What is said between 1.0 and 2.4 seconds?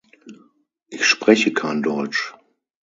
spreche kein deutsch.